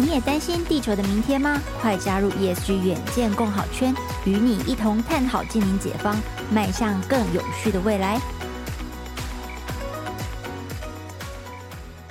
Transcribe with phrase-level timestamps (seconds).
[0.00, 1.60] 你也担心地球的明天吗？
[1.80, 3.92] 快加入 ESG 远见共好圈，
[4.24, 6.16] 与你一同探讨净零解方，
[6.52, 8.16] 迈向更永续的未来。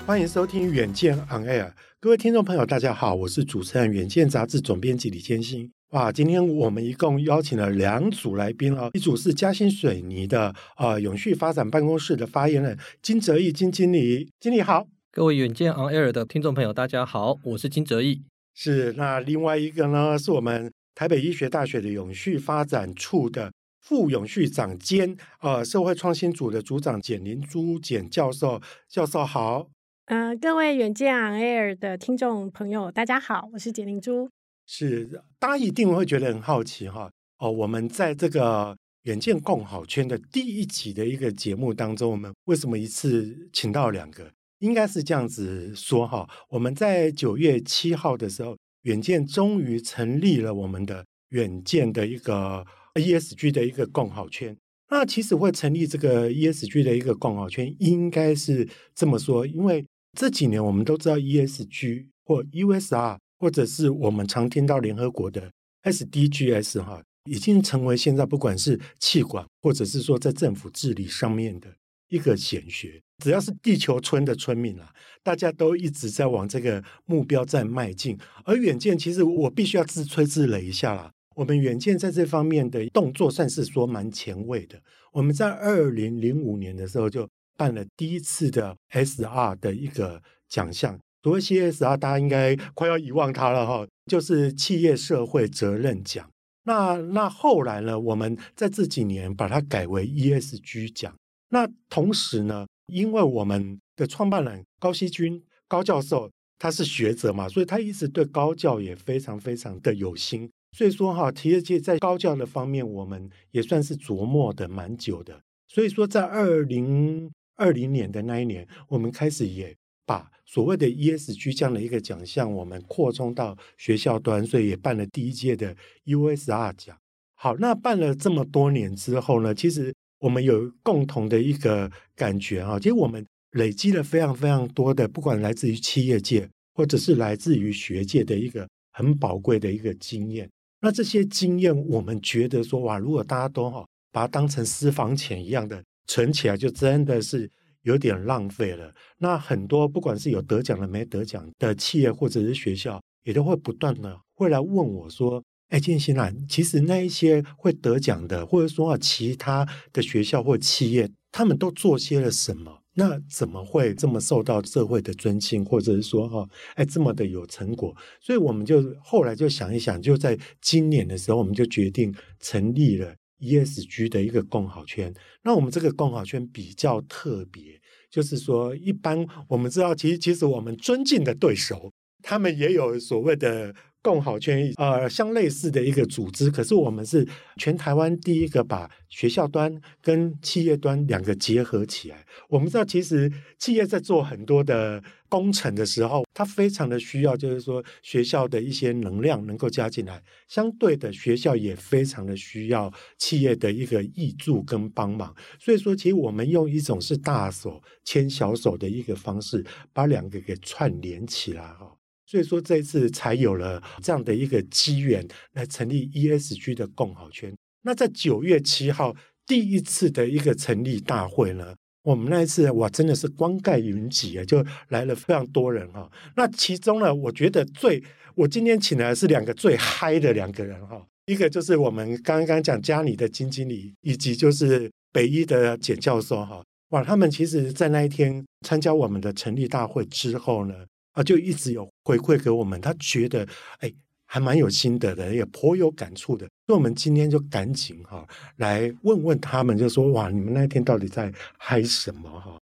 [0.05, 1.71] 欢迎收听远见 On Air，
[2.01, 5.71] 各位听众朋友，大家好，我是主持人远见杂志总编辑李建新。
[5.91, 14.87] 哇，今天我们一共邀请了两组来宾哦，一组是嘉兴水泥的、呃、永续发展办公室的发言人金哲义金经理，经理好。
[15.17, 18.21] 各位远见 On Air 的听众朋友，大家好，我是金哲义。
[18.53, 23.51] 是，那另外一个呢，是我们台北医学大学的永续发展处的
[23.81, 28.61] 副永续长兼呃社会创新组的组长简灵珠简教授。
[28.87, 29.67] 教授好。
[30.05, 34.29] 呃，各位远见 On Air 的听众朋友，大家好，我是简灵珠。
[34.67, 37.09] 是，大家一定会觉得很好奇哈。
[37.39, 44.31] 哦，我们在这个远见共好圈的第一集的一个节目当中，我们为什么一次请到两个？
[44.59, 54.55] 应该是这样子说哈，我们在九月七号的时候，远见终于成立了我们的远见的一个 ESG 的一个共好圈。
[54.89, 59.85] 那其实会成立这个 ESG 的一个共好圈，应该是这么说，因为
[60.17, 65.51] 这几年我们都知道 ESG 或 USR，或者是我们常听到联合国的
[65.83, 71.67] SDGs 哈，已经成为现在不管是气管或者是说在政府治理上面的
[72.07, 73.01] 一个显学。
[73.23, 78.17] 只要是地球村的村民啊，大家都一直在往这个目标在迈进。
[78.45, 84.79] 而远见其实我必须要自吹自擂一下啦，我们远见在这方面的动作算是说蛮前卫的。
[85.11, 90.99] 我们在二零零五年的时候就办了第一次的 SR 的一个奖项。
[91.23, 96.29] 所谓 CSR，大家应该快要遗忘它了哈，就是企业社会责任奖。
[96.63, 101.13] 那那后来呢，我们在这几年把它改为 ESG 奖。
[101.49, 110.49] 那同时呢，因为我们的创办人高希均高教授他是学者嘛，所以他一直对高教也非常非常的有心。
[110.75, 115.39] 所以说哈，企业界在高教的方面，我们也算是琢磨的蛮久的。
[115.67, 119.75] 所以说，在二零二零年的那一年，我们开始也
[120.05, 125.75] 把所谓的 ESG 这样的一个奖项，我们扩充到学校端，所以也办了第一届的
[126.05, 126.97] USR 奖。
[127.35, 129.93] 好，那办了这么多年之后呢，其实。
[130.19, 140.49] 我们有共同的一个感觉啊，其实我们累积了非常非常多的，不管来自于企业界或者是来自于学界的一个很宝贵的一个经验。
[140.81, 147.49] 那这些经验，我们觉得说哇，如果大家都哈把它当成私房钱一样的存起来，就真的是
[147.83, 148.93] 有点浪费了。
[149.17, 155.43] 那很多不管是有得奖的没得奖的企业或者是学校，也都会不断的会来问我说。
[155.69, 162.83] 哎，建新啊，其实那一些会得奖的，或者说啊，其他的学校或企业，他们都做些了什么？
[162.93, 167.93] 那怎么会这么受到社会的尊敬，或者是说哈，哎，这么的有成果？
[168.21, 175.13] 所以我们就后来就想一想，就在今年的时候，我们就决定成立了 ESG 的一个共好圈。
[175.43, 177.79] 那我们这个共好圈比较特别，
[178.09, 181.91] 就是说，一般我们知道，其实其实我们尊敬的对手，
[182.23, 183.75] 他们也有所谓的。
[184.07, 192.25] 共好圈，呃，相类似的一个组织，可是我们是全台湾第一个把学校端跟企业端两个结合起来。
[192.47, 193.29] 我们知道，其实
[193.59, 200.23] 企业在做很多的工程的时候，它非常的需要，就是说学校的一些能量能够加进来。
[200.47, 205.35] 相对的，学校也非常的需要企业的一个挹注跟帮忙。
[205.59, 211.96] 所以说，其实我们用一种是大手牵小手的一个方式，把两个给串联起来哈。
[212.29, 217.55] 所以说，这一次才有了这样的一个机缘来成立 ESG 的共好圈。
[217.83, 219.15] 那在九月七号
[219.45, 221.73] 第一次的一个成立大会呢，
[222.03, 226.11] 我们那一次哇，真的是光盖云集啊，就来了非常多人哈。
[226.35, 228.03] 那其中呢，我觉得最
[228.35, 236.61] 我今天请来是两个最嗨的两个人哈，一个就是我们刚刚讲嘉里的金经理，以及就是北医的简教授哈。
[236.89, 240.75] 哇，他们其实在那一天参加我们的成立大会之后呢。
[241.17, 243.43] 啊，就一直有回馈给我们，他觉得
[243.79, 243.91] 哎，
[244.27, 246.45] 还蛮有心得的，也颇有感触的。
[246.67, 248.23] 所以，我们今天就赶紧哈、
[248.57, 252.59] 来问问他们，就说哇，你们那一天到底在嗨什么哈、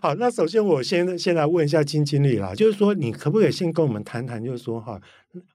[0.00, 4.98] 好，那首先我先先来问一下金经理啦，就是说你可不可以先跟我们谈谈，就是说哈，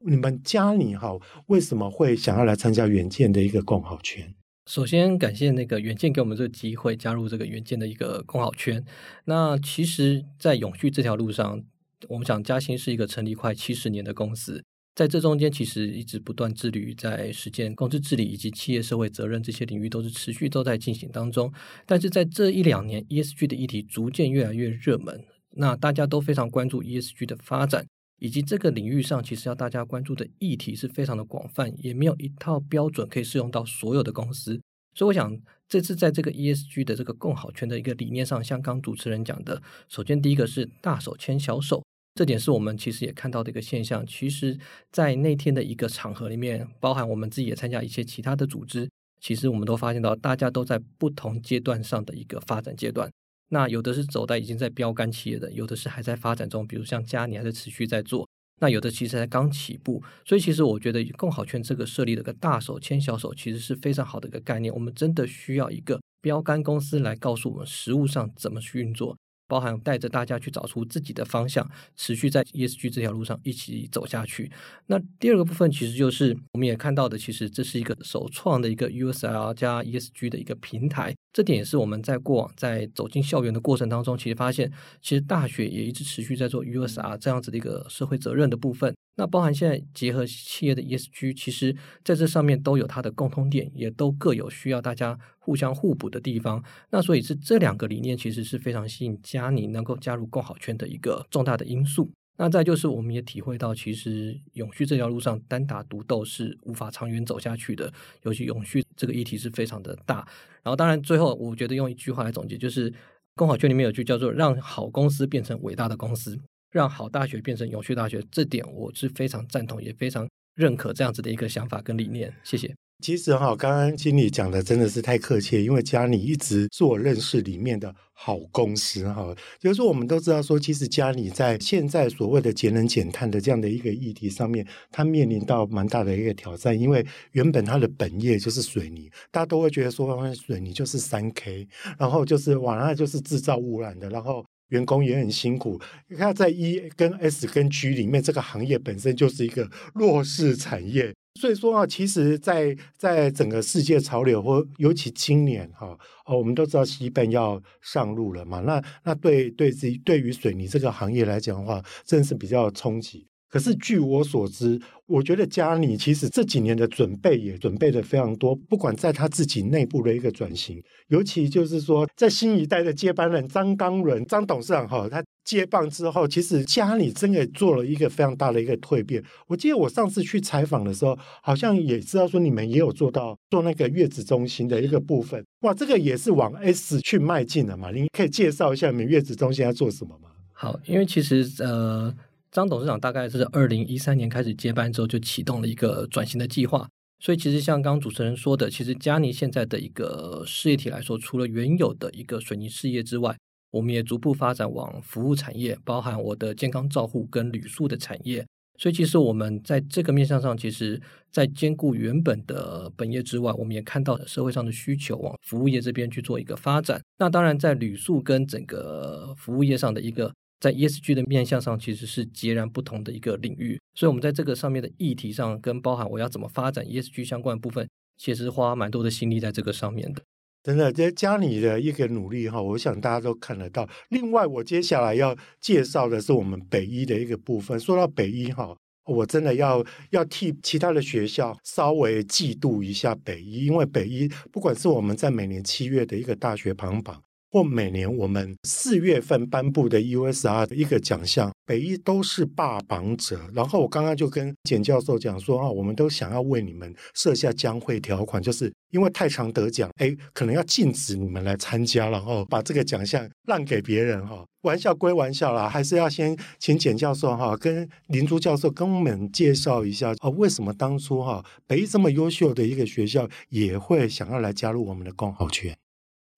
[0.06, 1.18] 你们嘉泥哈
[1.48, 4.32] 为什么会想要来参加远见的一个共好圈？
[4.68, 8.86] 首先感谢那个远见给我们这个机会，加入这个远见的一个共好圈。
[9.24, 11.64] 那其实，在永续这条路上。
[12.10, 14.64] 我们讲嘉兴是一个成立快七十年的公司，
[14.96, 21.52] 在这中间其实一直不断致力于在实践公司治理以及企业社会责任这些领域都是持续都在进行当中。
[21.86, 27.86] 但是在这一两年，ESG 的议题逐渐越来越热门，那大家都非常关注 ESG 的发展，
[28.20, 34.62] 以及这个领域上其实要大家关注的议题是非常的广泛，也没有一套标准可以适用到所有的公司。
[34.94, 35.38] 所以我想，
[35.68, 41.84] 这次在这个 ESG 的这个共好圈的一个理念上，像刚主持人讲的，首先第一个是大手牵小手。
[42.16, 44.08] 这点是我们其实也看到的一个现象。
[44.08, 44.58] 其实，
[44.90, 48.90] 在那天的一个场合里面，包含我们自己也参加一些其他的组织，
[49.20, 53.12] 其实我们都发现到，大家都在不同阶段上的一个发展阶段。
[53.50, 58.26] 那有的是走在已经在标杆企业的，有的是还在发展中，比如像嘉尼还是持续在做。
[58.62, 60.02] 那有的其实才刚起步。
[60.26, 64.74] 所以，其实我觉得共好圈这个设立的个大手牵小手，其实是非常好的一个概念。
[64.74, 69.18] 我们真的需要一个标杆公司来告诉我们实物上怎么去运作。
[69.48, 74.52] 包含带着大家去找出自己的方向，持续在 ESG 这条路上一起走下去。
[74.88, 81.16] 那第二个部分其实就是我们也看到的，其实这是一个首创的一个 USR 加 ESG 的一个平台。
[81.34, 84.72] 这点也是我们在过往在走进校园的过程当中，其实发现，
[85.02, 88.96] 其实大学也一直持续在做 USR 这样子的一个社会责任的部分。
[89.18, 96.62] 那包含现在结合企业的 ESG，其实在这上面都有它的共通点，也都各有需要大家互相互补的地方。
[96.90, 102.12] 那所以是这两个理念其实是非常吸引嘉宁能够加入共好圈的一个重大的因素。
[102.38, 107.90] 那再就是我们也体会到，其实永续这条路上单打独斗是无法长远走下去的，
[108.24, 110.28] 尤其永续这个议题是非常的大。
[110.62, 112.94] 然后当然最后我觉得用一句话来总结，就是
[113.36, 116.38] 共好圈里面有句叫做“让好公司变成伟大的公司”。
[116.76, 122.34] 让好大学变成永续大学，这点我是非常赞同，也非常认可这样子的一个想法跟理念。
[122.44, 122.76] 谢谢。
[123.02, 129.34] 其实哈，刚刚经理讲的真的是太客气，因为嘉里一直是我认识里面的好公司哈。
[129.58, 141.66] 就是说，我们都知道说，其实嘉里在现在所谓的节能减碳的这样的一个议题上面，它面临到蛮大的一个挑战，因为原本它的本业就是水泥，大家都会觉得说，水泥就是三 K，
[141.98, 144.46] 然后就是完了就是制造污染的，然后。
[144.70, 145.80] 员工也很辛苦。
[146.08, 151.14] 你看，在 E 跟 S 跟 G 里面，这个行业本身就是一个弱势产业。
[151.42, 155.88] 所以说啊，其实在，在整个世界潮流，或尤其今年哈，
[156.26, 158.62] 哦，我们都知道西本要上路了嘛。
[158.62, 163.28] 那那对对自己对于水泥这个行业来讲的话，真是比较冲击。
[163.56, 179.24] 可是据我所知，我觉得嘉里其实这几年的准备也准备的非常多，不管在他自己内部的一个转型，尤其就是说在新一代的接班人张刚伦张董事长哈，他接棒之后，其实嘉里真的做了一个非常大的一个蜕变。
[179.48, 187.90] 我记得我上次去采访的时候，好像也知道说你们也有做到做那个月子中心的一个部分，哇，这个也是往 S 去迈进了嘛？
[187.92, 190.28] 您可以介绍一下你们月子中心要做什么吗？
[190.52, 192.14] 好，因为其实呃。
[192.56, 196.88] 张董事长大概是二零一三年开始接班之后，就启动了一个转型的计划。
[197.20, 203.36] 所以，其实像刚主持人说的，其实嘉尼现在的一个事业体来说，除了原有的一个水泥事业之外，
[203.72, 208.46] 我们也逐步发展往服务产业，包含我的健康照护跟旅宿的产业。
[208.80, 217.02] 所以，其实我们在这个面向上，其实在兼顾原本的本业之外，我们也看到社会上的需求，往服务业这边去做一个发展。
[217.18, 220.32] 那当然，在旅宿跟整个服务业上的一个。
[220.66, 230.24] 在 ESG 的面向上，其实是截然不同的一个领域，所以我们在这个上面的议题上，跟包含我要怎么发展 ESG 相关的部分，其实花蛮多的心力在这个上面的。
[230.64, 233.88] 真的，这家里的一个努力哈，我想大家都看得到。
[234.10, 237.80] 另外，我接下来要介绍的是我们北医的一个部分。
[237.80, 238.76] 说到北医哈，
[239.06, 247.22] 我真的要要替其他的学校稍微嫉妒一下北医，因为北医不管是我们在每年七月的一个大学排行榜。
[247.56, 253.40] 或每年我们四月份颁布的 USR 的一个奖项，北医都是霸榜者。
[253.54, 264.46] 然后我刚刚就跟简教授讲说啊，我们都想要为你们设下将会条款，就是因为太常得奖，哎，可能要禁止你们来参加，然后把这个奖项让给别人哈。
[264.64, 275.74] 玩笑归玩笑啦，还是要先请简教授哈跟林珠教授跟我们介绍一下啊，为什么当初哈北医这么优秀的一个学校也会想要来加入我们的共好圈？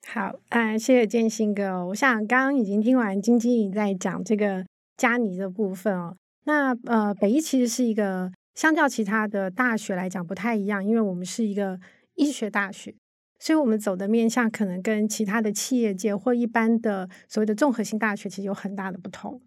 [0.09, 1.85] 好，啊，谢谢建兴哥。
[1.87, 6.15] 我想刚刚已经听完金经理在讲这个加尼的部分哦。
[6.45, 11.77] 那呃，北医其实是一个相较其他的大学来讲不太一样，因为我们是一个
[12.15, 12.95] 医学大学，
[13.37, 19.41] 所以我们走的面向可能跟其他的企业界或一般的所谓的综合性大学其实有很大的不同。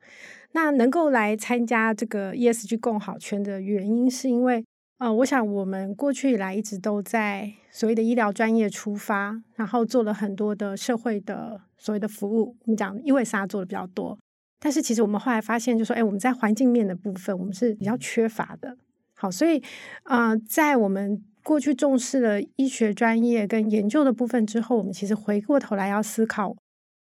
[0.53, 4.63] 那能够来参加这个 ESG 共好圈的原因，是因为。
[5.01, 12.55] 呃，我想我们过去以来一直都在所谓的医疗专业出发，然后做了很多的社会的所谓的服务。
[12.67, 14.19] 你讲因为啥做的比较多，
[14.59, 18.77] 但是其实我们后来发现，就说，哎，我们在环境面的部分，我们是比较缺乏的。
[19.15, 19.63] 好，所以
[20.05, 26.55] 呃，在我们过去重视了医学专业跟研究的部分之后，我们其实回过头来要思考，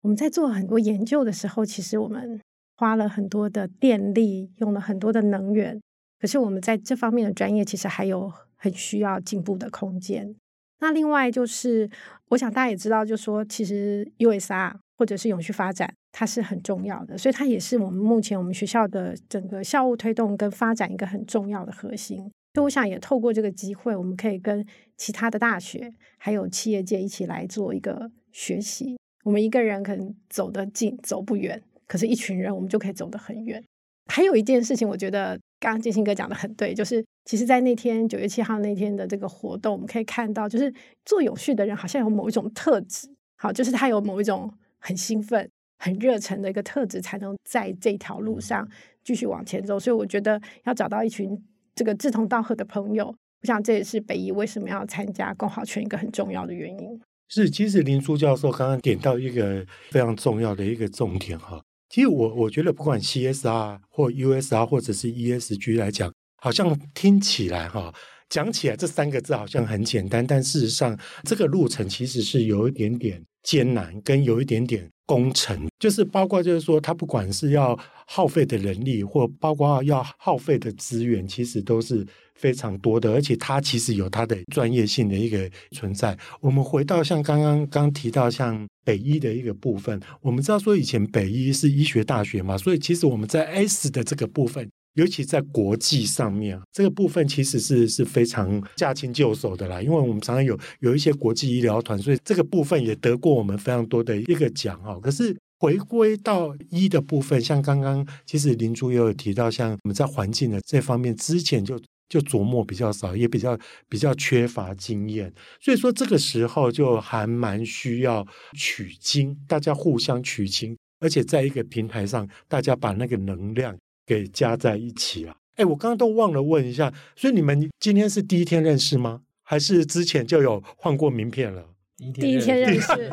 [0.03, 2.39] 我们在做很多研究的时候，其实我们
[2.75, 5.81] 花了很多的电力，用了很多的能源。
[6.19, 10.35] 可是我们在这方面的专业，其实还有很需要进步的空间。
[10.79, 11.89] 那另外就是，
[12.29, 22.19] 我想大家也知道，就是说其实 USR 或者是永续发展，它是很重要的，所以它也是我们目前我们学校的整个校务推动跟发展一个很重要的核心。
[22.53, 24.65] 所以我想也透过这个机会，我们可以跟
[24.97, 28.97] 其他的大学还有企业界一起来做一个学习。
[29.23, 33.63] 我们一个人可能走得近，走不远，可是一群人我们就可以走得很远。
[34.07, 40.73] 还有一件事情，我觉得刚刚建兴哥讲的很对，就是其实，在那天九月七号那天的这个活动，我们可以看到，就是
[41.05, 45.49] 做永续的人好像有某一种特质，好，就是他有某一种很兴奋、
[45.79, 48.67] 很热忱的一个特质，才能在这条路上
[49.03, 49.79] 继续往前走。
[49.79, 51.37] 所以，我觉得要找到一群
[51.75, 56.99] 这个志同道合的朋友，我想这也是北医为什么要参加共好圈一个很重要的原因。
[57.29, 61.61] 是，其实林书教授刚刚点到一个非常重要的一个重点哈。
[61.89, 67.93] 其实我我觉得，不管 CSR 或 USR 或者是 ESG 来讲，好像听起来哈，
[68.29, 82.05] 讲起来这三个字好像很简单，但事实上这个路程其实是有一点点艰难，跟有一点点工程，就是包括就是说，它不管是要耗费的人力，或包括要耗费的资源，其实都是。
[82.37, 86.17] 非常多的，而且它其实有它的专业性的一个存在。
[86.39, 99.81] 我们回到像刚刚刚提到像北医的一个部分，我们知道说以前北医是医学大学嘛，所以其实我们在 S 的这个部分，尤其在国际上面，这个部分其实是是非常驾轻就熟的啦。
[99.81, 104.99] 因为我们常常有有一些国际医疗团，所以这个部分也得过我们非常多的一个奖哦。
[105.01, 111.79] 可是回归到医的部分，像刚刚其实林珠也有提到，像我们在环境的这方面之前就。
[112.09, 113.57] 就琢磨比较少，也比较
[113.89, 118.25] 比较缺乏经验，所以说这个时候就还蛮需要
[118.57, 125.35] 取经，大家互相取经，而且在一个平台上，大家把那个能量给加在一起了。
[125.55, 129.21] 哎，我刚刚都忘了问一下，所以你们今天是第一天认识吗？
[129.43, 131.65] 还是之前就有换过名片了？
[132.13, 133.09] 第一天认识，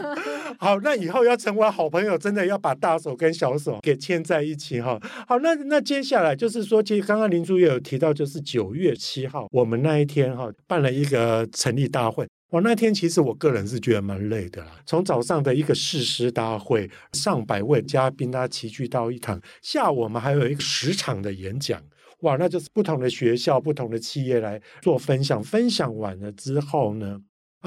[0.60, 5.00] 好，那以后要成为好朋友，真的要把大手跟小手给牵在一起哈。
[5.26, 12.26] 好，那那接下来就是说，其实刚刚林珠也有提到，就是九月七号，我们那一天哈办了一个成立大会。
[12.50, 21.82] 我那天其实我个人是觉得蛮累的啦，从早上的一个誓师大会，上百位嘉宾大家齐聚到一堂，下午我们还有一个十场的演讲，
[22.20, 25.42] 哇，那就是不同的学校、不同的企业来做分享。
[25.42, 27.18] 分享完了之后呢，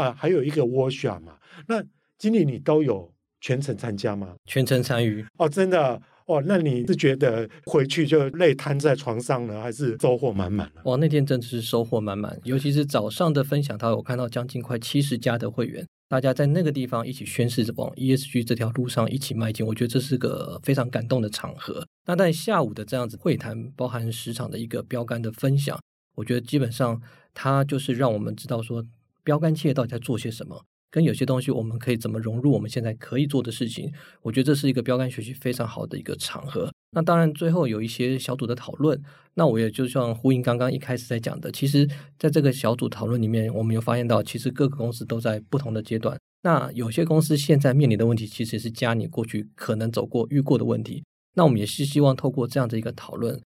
[0.03, 1.37] 啊，还有一个 workshop 嘛，
[1.67, 1.83] 那
[2.17, 4.35] 经理你都有全程参加吗？
[4.45, 10.81] 全程参与哦，真的哦，那你是觉得回去就累瘫在床上了，还是收获满满呢？
[10.85, 21.85] 哇，那天真的是收获满满，尤其是早上的分享，他有看到将近快七十家的会员，大家在那个地方一起宣誓往 ESG 这条路上一起迈进，我觉得这是个非常感动的场合。
[22.05, 25.79] 那在下午的这样子会谈，包含十场的一个标杆的分享，
[26.15, 27.01] 我觉得基本上
[27.33, 28.85] 它就是让我们知道说。
[29.29, 30.65] 标杆企业到底在做些什么？
[30.89, 33.93] 跟有些东西我们可以怎么融入我们现在可以做的事情？
[34.23, 36.73] 我觉得这是一个标杆学习非常好的一个场合。
[36.93, 38.99] 那当然最后有一些小组的讨论，
[39.35, 46.19] 那我也就像呼应刚刚一开始在讲的，其实在这个小组讨论里面，我们有发现到，其实各个公司都在不同的阶段。
[46.41, 51.03] 那有些公司现在面临的问题，其实也是加你过去可能走过遇过的问题。
[51.35, 53.39] 那我们也是希望透过这样的一个讨论，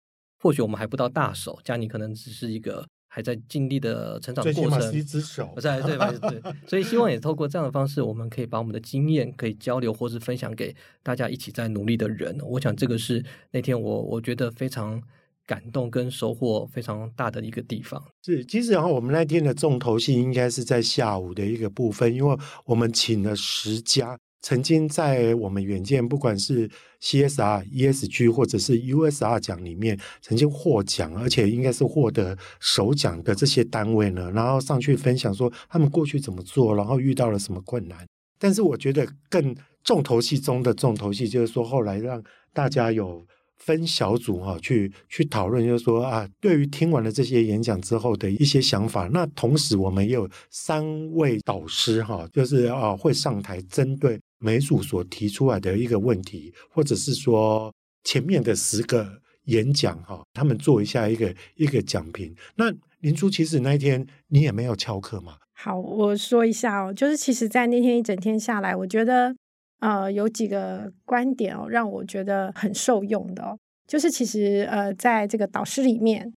[0.41, 2.87] 或许我们还不到大手，加你可能只是一个。
[3.13, 4.79] 还在尽力的成长过程，
[5.83, 6.13] 对吧？
[6.13, 12.39] 对，所以希望也透过这样的方式，我们可以把我们的经验可以交流，或是分享给大家一起在努力的人。
[12.45, 15.03] 我想这个是那天我我觉得非常
[15.45, 18.01] 感动跟收获非常大的一个地方。
[18.25, 24.17] 是，其实然后我们那天的重头戏应该是在下午的一个部分，因为我们请了十家。
[24.43, 26.69] 曾经在我们远见，不管是
[27.01, 38.07] CSR、ESG 或者是 USR 奖里面，曾经获奖，而且应该是获得首奖的这些单位呢，然后上去分享说他们过去怎么做，然后遇到了什么困难。
[38.39, 39.55] 但是我觉得更
[39.85, 43.27] 重头戏中的重头戏，就是说后来让大家有。
[43.61, 49.09] 分小组哈，去去讨论，就是说啊，对于听完了这些演讲之后的一些想法。
[49.13, 57.73] 那同时，我们也有三位导师哈，就是啊，会上台针对每组所提出来的一个问题，或者是说
[58.05, 59.07] 前面的十个
[59.45, 62.35] 演讲哈，他们做一下一个一个讲评。
[62.57, 65.37] 那林珠，其实那一天你也没有翘课嘛？
[65.53, 69.37] 好，我说一下哦，就是其实，在那天一整天下来，我觉得。
[69.81, 76.33] 呃，有几个观点哦，让我觉得很受用的哦，就是其实呃，在这个导师里面，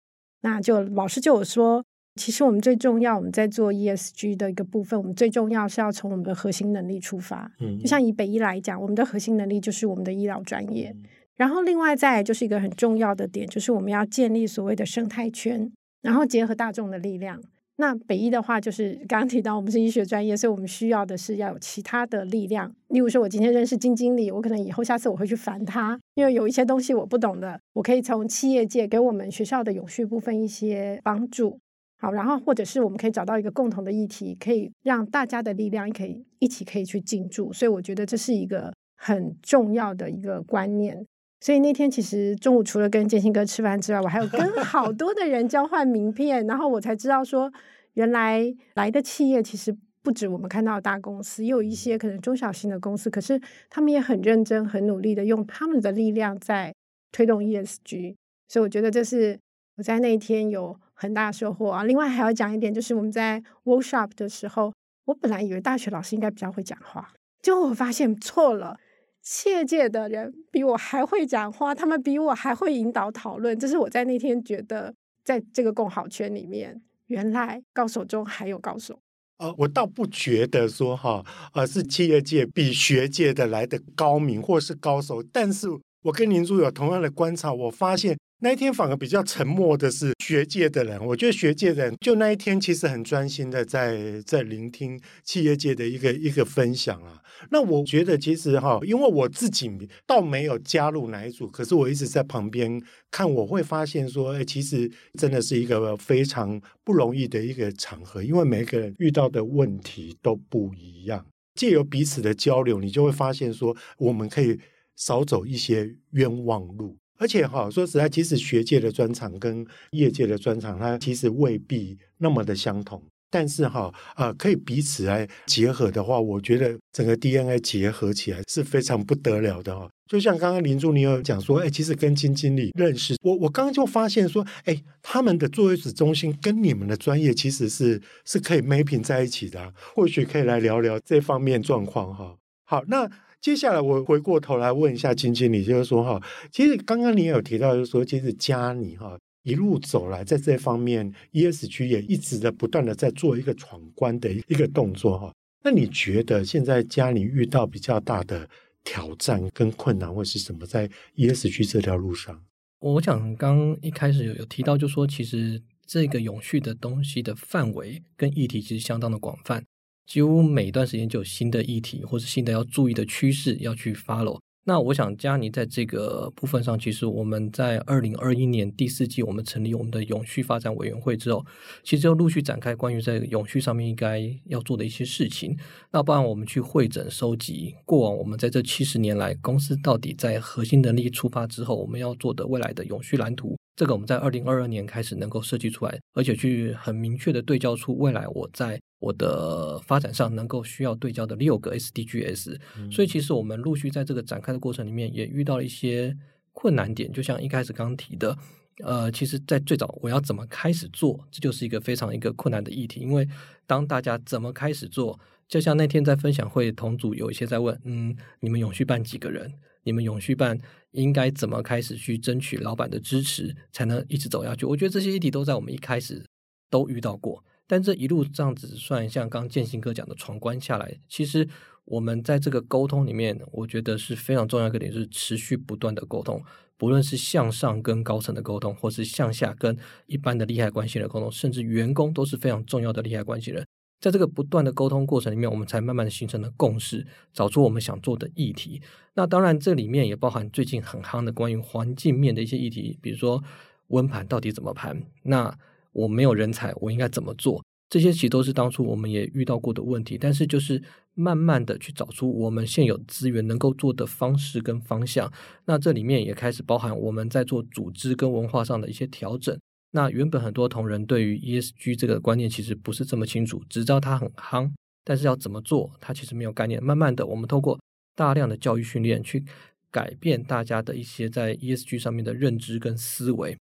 [0.43, 1.85] 那就老师就有说，
[2.17, 7.51] 其实我们最重要，我们在做 ESG 的一个部分，我们最重要是要从我们的核心能力出发。
[7.61, 10.95] 嗯，就像以北医来讲，我们的核心能力就是我们的医疗专业。
[11.37, 17.41] 然后另外再就是一个很重要的点，就是我们要建立所谓的生态圈，然后结合大众的力量。
[17.81, 22.71] 那北医的话，就是刚刚提到我们是医学专业，所以我们需要的是要有其他的力量。
[22.89, 31.59] 例如说，我今天认识金经理，我可能以后下次我会去烦他，因为有一些东西我不懂的，我可以从企业界给我们学校的永续部分一些帮助。
[31.99, 37.53] 好，然后或者是我们可以找到一个共同的议题，可以让大家的力量可以一起可以去进驻。
[37.53, 41.07] 所以我觉得这是一个很重要的一个观念。
[41.41, 47.51] 所以那天其实中午除了跟建新哥吃饭之外，我还有跟 好多的人交换名片，然后我才知道说，
[47.95, 56.75] 原来来的企业其实不止我们看到的大公司，也有一些可能中小型的公司，可是他们也很认真、很努力的用他们的力量在
[57.11, 58.15] 推动 ESG。
[58.47, 59.39] 所以我觉得这是
[59.77, 61.85] 我在那一天有很大收获啊。
[61.85, 64.71] 另外还要讲一点，就是我们在 workshop 的时候，
[65.07, 68.79] 我本来以为大学老师应该比较会讲话，结果我发现错了。
[69.23, 73.59] 企业界的人比我还会讲话，他们比我还会引导讨论。
[73.59, 79.01] 这是我在那天觉得，在这个共好圈里面，原来高手中还有高手。
[79.39, 81.25] 呃，我倒不觉得说哈，
[81.55, 85.69] 呃，是企业界比学界的来的高明或是高手，但是
[86.03, 88.19] 我跟林珠有同样的观察，我发现。
[88.43, 97.21] 那一天反而比较沉默的是学界的人，我觉得学界的人就那一天其实很专心的在在聆听企业界的一个一个分享啊。
[97.51, 99.71] 那我觉得其实哈，因为我自己
[100.07, 114.59] 倒没有加入哪一组，可是我一直在旁边看，我会发现说，哎，其实真的是一个非常不容易的一个场合，因为每个人遇到的问题都不一样，借由彼此的交流，你就会发现说，我们可以
[114.97, 116.97] 少走一些冤枉路。
[117.21, 123.01] 而且哈，说实在，其实学界的专长跟业界的专长，它其实未必那么的相同。
[123.31, 129.87] 但是哈，呃，可以彼此来结合的话，我觉得整个 DNA 结合起来是非常不得了的哈。
[130.11, 142.35] 就像刚刚林助你有讲说，哎，其实跟金经理认识，我我刚刚就发现说，哎，他们的作业子中心跟你们的专业其实是是可以 mapping 在一起的，或许可以来聊聊这方面状况哈。
[142.65, 143.11] 好，那。
[143.41, 146.23] 接下来我回过头来问一下金经理，就是说哈，
[146.53, 155.33] 其实刚刚你也有提到，就是说其实嘉里哈一路走来，在这方面 ESG 也一直的不断的在做一个闯关的一个动作哈。
[155.65, 158.49] 那你觉得现在嘉里遇到比较大的
[158.85, 160.67] 挑战跟困难会是什么？
[160.67, 162.43] 在 ESG 这条路上，
[162.81, 169.65] 我想刚一开始有有提到，就是说其实这个永续的东西的范围跟议题其实相当的广泛。
[170.11, 174.41] 几乎每一段时间就有新的议题或是新的要注意的趋势要去 follow。
[174.65, 181.47] 那我想嘉泥在这个部分上，其实我们在二零二一年第四季我们成立我们的永续发展委员会之后，
[181.85, 185.57] 其实就陆续展开关于在永续上面应该要做的一些事情。
[185.93, 193.57] 那包含我们去会诊收集过往我们在这七十年来公司到底在核心能力出发之后，我们要做的未来的永续蓝图。
[193.77, 202.57] 这个我们在二零二二年开始能够设计出来，而且去很明确的对焦出未来我在我的发展上能够需要对焦的六个 SDGs。
[202.79, 202.93] 嗯。
[202.93, 206.17] 所以其实我们陆续在这个展开的过程里面也遇到了一些
[206.53, 208.37] 困难点，就像一开始刚提的，
[208.85, 213.27] 呃，其实，在最早我要怎么开始做，这就是一个非常一个困难的议题，因为
[213.67, 219.53] 当大家怎么开始做，就像那天在分享会同组有一些在问，嗯，你们永续办几个人？
[219.83, 220.61] 你们永续办
[220.91, 224.67] 应该怎么开始去争取老板的支持，才能一直走下去？
[224.67, 226.23] 我觉得这些议题都在我们一开始
[226.69, 231.49] 都遇到过，但这一路这样子算像刚建新哥讲的闯关下来，其实
[231.85, 236.43] 我们在这个沟通里面，我觉得是非常重要一个点，是持续不断的沟通，
[236.77, 243.65] 不论是向上跟高层的沟通，或是向下跟一般的利害关系人沟通，甚至员工都是非常重要的利害关系人。
[244.01, 248.83] 在这个不断的沟通过程里面，我们才慢慢的形成了共识，找出我们想做的议题。
[249.15, 253.41] 那当然，这里面也包含最近很夯的关于环境面的一些议题，比如说
[253.89, 255.01] 温盘到底怎么盘？
[255.23, 255.57] 那
[255.93, 257.65] 我没有人才，我应该怎么做？
[257.89, 260.17] 这些其实都是当初我们也遇到过的问题。
[260.17, 260.81] 但是就是
[261.15, 265.33] 慢慢的去找出我们现有资源能够做的方式跟方向。
[265.65, 269.59] 那这里面也开始包含我们在做组织跟文化上的一些调整。
[269.91, 274.71] 那原本很多同仁对于 ESG 这个观念其实不是这么清楚，只知道它很夯，
[275.05, 276.81] 但是要怎么做，它其实没有概念。
[276.81, 277.77] 慢慢的，我们透过
[278.15, 279.45] 大量的教育训练，去
[279.91, 283.59] 改变大家的一些在 ESG 上面的认知跟思维。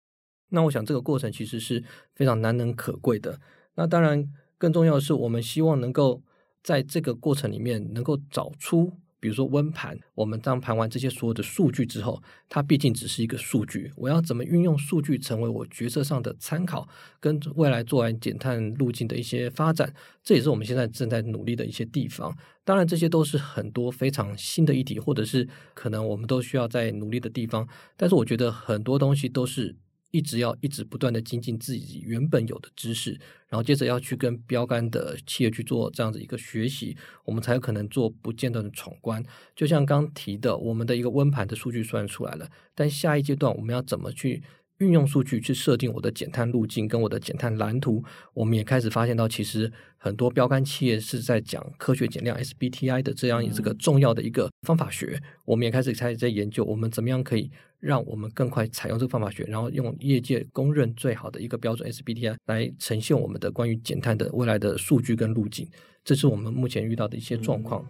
[0.53, 1.83] 那我想这个过程其实是
[2.15, 3.41] 非常难能可贵的。
[3.75, 4.25] 那当然，
[4.59, 6.23] 更重要的是，我们希望能够
[6.63, 16.89] 在这个过程里面能够找出比如说温盘，我们当盘完这些所有的数据之后，它毕竟只是一个数据，我要怎么运用数据成为我决策上的参考，
[17.21, 22.37] 跟未来做完减碳路径的一些发展，这也是我们现在正在努力的一些地方。
[22.65, 27.67] 当然，这些都是很多非常新的议题，或者是可能我们都需要在努力的地方。
[27.97, 29.77] 但是，我觉得很多东西都是。
[30.13, 33.11] 一直要一直不断的精进自己原本有的知识，
[33.49, 39.21] 然后接着要去跟标杆的企业去做这样子一个学习，我们才有可能做不间断的闯关。
[39.57, 44.43] 就像刚提的，我们的一个温盘的数据算出来了，但下一阶段我们要怎么去
[44.79, 48.03] 运用数据去设定我的减碳路径跟我的减碳蓝图？
[48.35, 57.51] 我们也开始发现到，其实很多标杆企业是在讲科学减量 SBTI 的这样一个重要的一个方法学，我们也开始开始在研究我们怎么样可以。
[57.83, 65.69] 让我们更快采用这个方法学，然后用业界公认最好的一个标准 SBTI 来呈现我们的关于减碳的未来的数据跟路径。
[66.05, 67.85] 这是我们目前遇到的一些状况。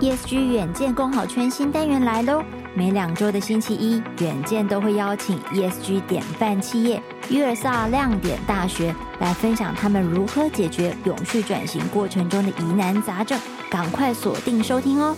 [0.00, 2.40] ESG 远见共好圈新单元来喽！
[2.72, 13.36] 每两周的星期一，远见都会邀请 ESG 典范企业、USR 亮点大学来分享他们如何解决永续转型过程中的疑难杂症。
[13.68, 15.16] 赶快锁定收听哦！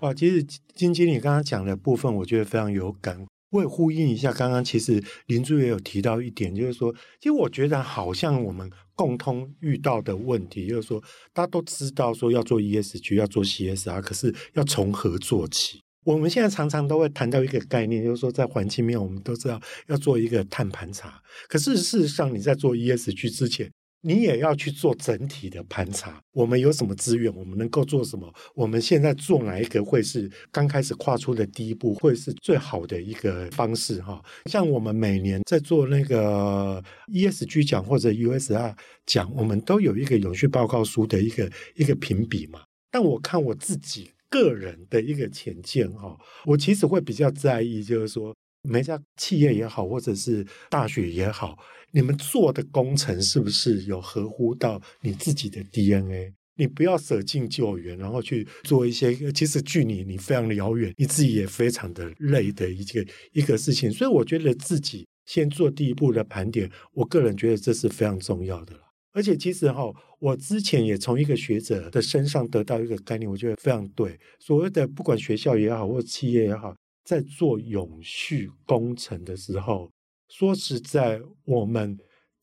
[0.00, 3.24] 哇，其实金经理刚刚讲的部分，我觉得非常有感。
[3.52, 11.00] 我也呼应一下，刚刚其实林助也有提到一点，就是说，其实我觉得好像我们共通遇到的问题，就是说，
[11.34, 15.80] 大家都知道说要做 ESG，要做 CSR，可是要从何做起？
[16.04, 23.70] 我们现在常常都会谈到一个概念，就是说，在环境面，我们都知道要做一个碳盘查，可是事实上，你在做 ESG 之前，
[24.04, 28.32] 你也要去做整体的盘查，我们有什么资源，我们能够做什么？
[28.54, 34.02] 我们现在做哪一个会是刚开始跨出的第一步，会是最好的一个方式？
[34.02, 38.74] 哈，像我们每年在做那个 ESG 奖或者 USR
[39.06, 42.62] 奖，我们都有一个永续报告书的一个一个评比嘛。
[42.90, 51.58] 但我看我自己个人的一个浅见，哈，我其实会比较在意，就是说每家企业也好，或者是大学也好。
[51.90, 56.32] 你们做的工程是不是有合乎到你自己的 DNA？
[56.54, 63.90] 你不要舍近救远，然后去做一些其实距离你非常遥远，你自己也非常的累的一个一个事情。
[63.90, 68.80] 所以我觉得自己先做第一步的盘点，我个人觉得这是非常重要的了。
[69.12, 74.18] 而且其实哈，我之前也从一个学者的身上得到一个概念，我觉得非常对。
[74.38, 79.90] 所谓的不管学校也好，或企业也好，在做永续工程的时候。
[80.28, 81.98] 说实在，我们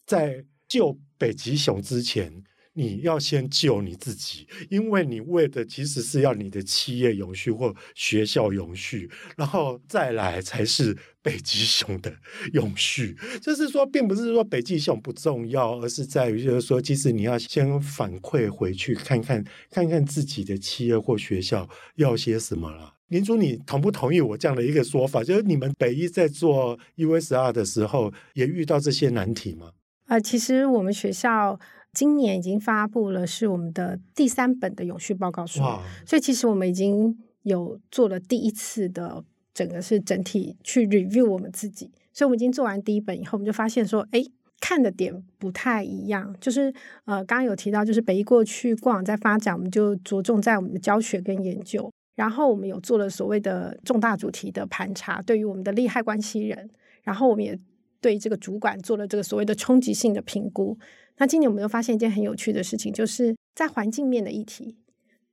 [0.06, 2.44] 在救北极熊之前，
[2.74, 12.16] 你要先救你自己，因为你为的其实是要你的企业永续或学校永续，然后再来才是北极熊的
[12.54, 13.18] 永续。
[13.42, 22.99] 就是说，并不是说北极熊不重要，而是在于就是说，其实你要先反馈回去，看看看看自己的企业或学校要些什么了。
[23.10, 25.24] 林主，你同不同意我这样的一个说法？
[25.24, 29.72] 就是你们北一在做 USR 的时候，也遇到这些难题吗？
[30.06, 31.60] 啊、呃，其实我们学校
[31.94, 35.60] 今年已经发布了是我们的第三本的永续报告书，
[36.06, 44.24] 所以其实我们已经有做了第一次的整个是整体去 review 我们自己，所以我们已经做完第一本以后，我们就发现说，哎，
[44.60, 46.36] 看的点不太一样。
[46.40, 46.74] 就是
[47.06, 51.92] 呃，刚刚有提到，就是北一过去过往在发展，我们就着重在我们的教学跟研究。
[52.20, 56.70] 然后我们有做了所谓的重大主题的盘查，对于我们的利害关系人，
[57.02, 57.58] 然后我们也
[58.02, 60.78] 对这个主管做了这个所谓的冲击性的评估。
[61.16, 64.76] 那今年我们又发现一件很有趣的事情，就是在环境面的议题，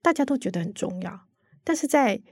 [0.00, 1.26] 大家都觉得很重要，
[1.64, 2.22] 但是在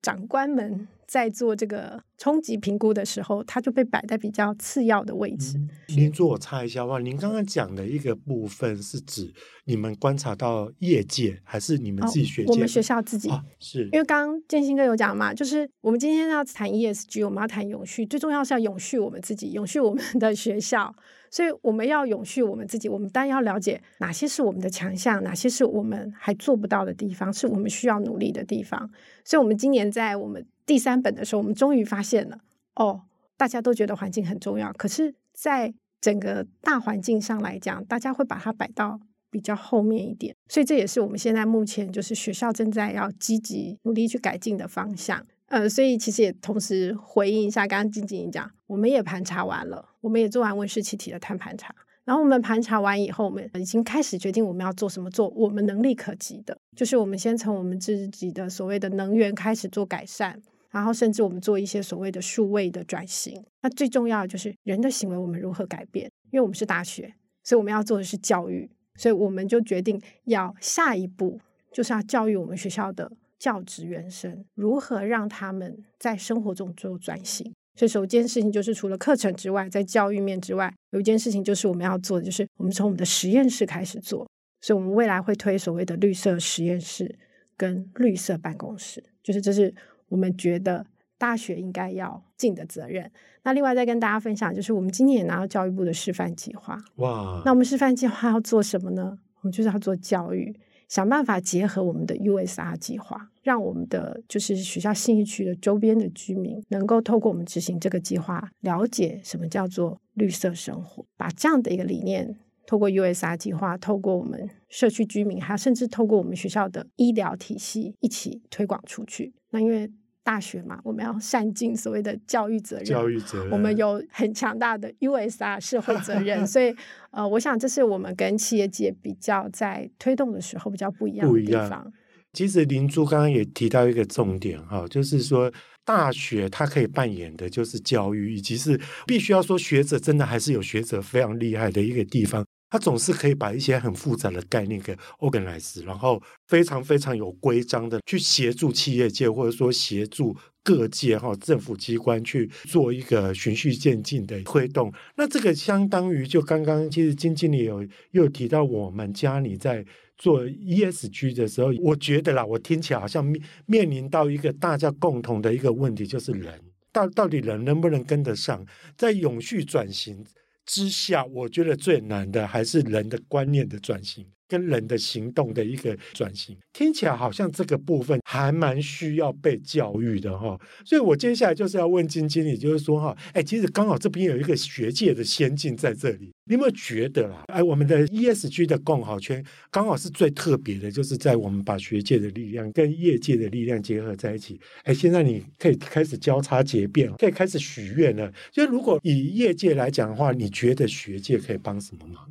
[0.00, 0.86] 长官们。
[1.10, 5.60] 在做这个冲击评估的时候，它就被摆在比较次要的位置。
[5.88, 12.48] 您做我插一下话，您刚刚讲的一个部分是指你们观察到业界，还是你们自己学界？
[12.48, 13.28] 哦，我们学校自己。
[13.28, 20.94] 哦，是因为刚刚建新哥有讲嘛，就是我们今天要谈 ESG，我们要谈永续，最重要是要永续我们自己，永续我们的学校。
[21.30, 28.90] 所以我们要永续我们自己，我们当然要了解哪些是我们的强项，哪些是我们还做不到的地方，是我们需要努力的地方。
[29.24, 32.40] 所以，我们今年在我们第三本的时候，我们终于发现了，
[32.74, 33.02] 哦，
[33.36, 38.98] 大家都觉得环境很重要，可是，在整个大环境上来讲，大家会把它摆到
[39.30, 40.34] 比较后面一点。
[40.48, 45.24] 所以，这也是我们现在目前就是学校正在要积极努力去改进的方向。
[45.50, 63.44] 呃，所以其实也同时回应一下刚刚静静讲，我们也盘查完了，我们也做完温室气体的碳盘查，然后我们盘查完以后，我们已经开始决定我们要做什么，做我们能力可及的，就是我们先从我们自己的所谓的能源开始做改善，然后甚至我们做一些所谓的数位的转型。
[63.60, 66.08] 那最重要的就是人的行为，我们如何改变？
[66.30, 71.40] 因为我们是大学，所以我们要做的是教育，所以我们就决定要下一步
[71.72, 77.52] 就是要教育我们学校的教职员生如何让他们在生活中做转型。
[77.74, 84.28] 所以首件事情就是除了课程之外，在教育面之外，有一件事情就是我们要做的，就是我们从我们的实验室开始做。
[84.60, 87.18] 所以我们未来会推所谓的绿色实验室
[87.56, 89.74] 跟绿色办公室，就是这是
[90.08, 90.84] 我们觉得
[91.16, 93.10] 大学应该要尽的责任。
[93.44, 96.76] 那另外再跟大家分享，就是我们今年也拿到教育部的示范计划。
[96.96, 97.40] 哇！
[97.46, 99.18] 那我们示范计划要做什么呢？
[99.36, 100.54] 我们就是要做教育，
[100.90, 112.36] 想办法结合我们的 USR 计划，让我们的就是学校信义区的周边的居民，能够透过我们执行这个计划，了解什么叫做绿色生活，把这样的一个理念。
[112.66, 119.32] 透过 USR 计划，透过我们社区居民，还甚至透过我们学校的医疗体系一起推广出去。
[119.50, 119.90] 那因为
[120.22, 126.44] 大学嘛，我们要善尽所谓的教育责任，教育责任，我们有很强大的 USR 社会责任。
[126.46, 126.74] 所以，
[127.10, 131.92] 呃，我想这是我们跟企业界比较在推动的时候比较不一样的地方。
[132.32, 135.52] 其实林珠刚刚也提到一个重点哈，就是说。
[135.82, 154.92] 大学它可以扮演的就是教育，以及是必须要说学者真的还是有学者非常厉害的一个地方，他总是可以把一些很复杂的概念给 organize，然后非常非常有规章的去协助企业界或者说协助各界哈政府机关去做一个循序渐进的推动。
[155.16, 159.84] 那这个相当于就刚刚其实金经理有又提到我们家里在。
[160.22, 166.60] 做 ESG 的时候，我觉得啦，我听起来好像面面临到一个大家共同的一个问题，就是人
[166.92, 168.62] 到到底人能不能跟得上？
[168.98, 170.22] 在永续转型
[170.64, 174.30] 之下，我觉得最难的还是人的观念的转型。
[174.50, 187.44] 跟人的行动的一个转型，听起来好像这个部分还蛮需要被教育的哈，所以我接下来就是要问金经理，就是说哈，哎，其实刚好这边有一个学界的先进在这里，你有没有觉得啦？
[187.46, 194.60] 哎，我们的 ESG 的共好圈刚好是最特别的，就是在我们把学界的力量跟业界的力量结合在一起。
[194.82, 198.32] 哎，现在你可以开始交叉结变，可以开始许愿了。
[198.50, 202.26] 就如果以业界来讲的话，你觉得学界可以帮什么忙？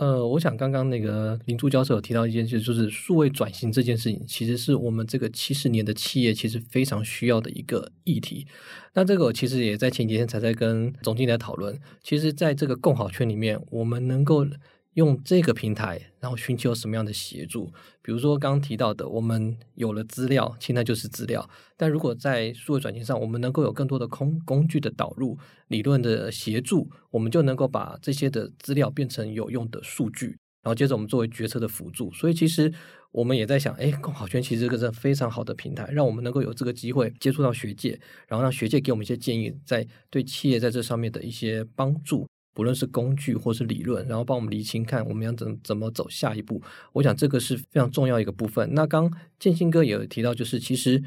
[0.00, 8.46] 呃，我想刚刚那个林珠教授有提到一件事，就是数位转型这件事情，其实是我们这个七十年的企业其实非常需要的一个议题。
[8.94, 11.78] 那这个其实也在前几天才在跟总经理讨论。
[12.02, 14.46] 其实，在这个共好圈里面，我们能够。
[14.94, 17.72] 用这个平台，然后寻求什么样的协助？
[18.02, 21.48] 比如说刚刚提到的，我们有了资料，现在就是资料。
[21.76, 32.12] 但如果在数位转型上，我们能够有更多的工工具的导入、理论的协助，我们就能够把这些的资料变成有用的数据，然后接着我们作为决策的辅助。
[32.12, 32.70] 所以其实
[33.12, 42.28] 我们也在想，哎，共好圈其实这个是非常好的平台，让我们能够有这个机会接触到学界，然后让学界给我们一些建议，在对企业在这上面的一些帮助。
[42.54, 46.62] 不论是工具或是理论，然后帮我们厘清看我们要怎怎么走下一步。
[46.92, 48.74] 我想这个是非常重要一个部分。
[48.74, 51.02] 那刚建新哥也有提到，就是其实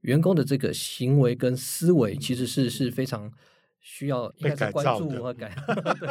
[0.00, 3.32] 员工的这个行为跟思维，其实是是非常
[3.80, 5.54] 需要应该是关注和改。
[5.96, 6.08] 对，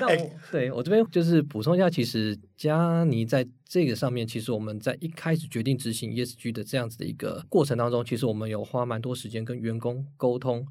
[0.00, 10.66] 那我对我这边就是补充一下，其实佳妮在这个上面，其实我们在一开始决定执行 ESG 的这样子的一个过程当中，其实我们有花蛮多时间跟员工沟通，